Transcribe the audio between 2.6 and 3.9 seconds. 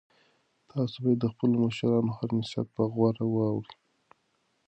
په غور واورئ.